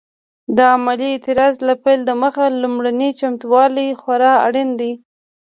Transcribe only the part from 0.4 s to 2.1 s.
د عملي اعتراض له پیل